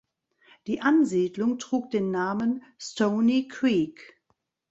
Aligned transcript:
Die 0.65 0.81
Ansiedlung 0.81 1.59
trug 1.59 1.91
den 1.91 2.09
Namen 2.09 2.63
"Stoney 2.79 3.47
Creek". 3.47 4.19